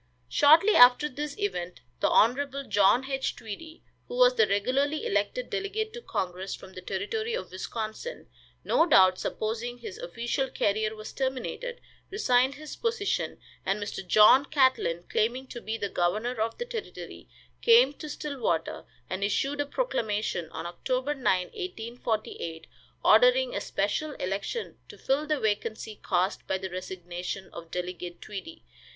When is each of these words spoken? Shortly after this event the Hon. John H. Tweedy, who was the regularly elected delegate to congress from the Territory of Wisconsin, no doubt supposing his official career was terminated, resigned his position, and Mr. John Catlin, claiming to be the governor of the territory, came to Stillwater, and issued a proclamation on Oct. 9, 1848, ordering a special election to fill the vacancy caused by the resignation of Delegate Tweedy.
Shortly 0.29 0.73
after 0.75 1.07
this 1.07 1.37
event 1.37 1.81
the 1.99 2.09
Hon. 2.09 2.35
John 2.71 3.05
H. 3.07 3.35
Tweedy, 3.35 3.83
who 4.07 4.15
was 4.17 4.33
the 4.33 4.47
regularly 4.47 5.05
elected 5.05 5.51
delegate 5.51 5.93
to 5.93 6.01
congress 6.01 6.55
from 6.55 6.73
the 6.73 6.81
Territory 6.81 7.35
of 7.35 7.51
Wisconsin, 7.51 8.25
no 8.63 8.87
doubt 8.87 9.19
supposing 9.19 9.77
his 9.77 9.99
official 9.99 10.49
career 10.49 10.95
was 10.95 11.13
terminated, 11.13 11.81
resigned 12.09 12.55
his 12.55 12.75
position, 12.75 13.37
and 13.63 13.79
Mr. 13.79 14.03
John 14.03 14.45
Catlin, 14.47 15.03
claiming 15.07 15.45
to 15.49 15.61
be 15.61 15.77
the 15.77 15.87
governor 15.87 16.41
of 16.41 16.57
the 16.57 16.65
territory, 16.65 17.29
came 17.61 17.93
to 17.99 18.09
Stillwater, 18.09 18.85
and 19.07 19.23
issued 19.23 19.61
a 19.61 19.67
proclamation 19.67 20.49
on 20.49 20.65
Oct. 20.65 21.15
9, 21.15 21.15
1848, 21.23 22.65
ordering 23.05 23.53
a 23.53 23.61
special 23.61 24.13
election 24.13 24.79
to 24.89 24.97
fill 24.97 25.27
the 25.27 25.39
vacancy 25.39 25.99
caused 26.01 26.47
by 26.47 26.57
the 26.57 26.71
resignation 26.71 27.51
of 27.53 27.69
Delegate 27.69 28.19
Tweedy. 28.19 28.63